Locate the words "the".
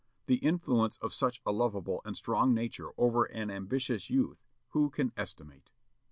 0.25-0.37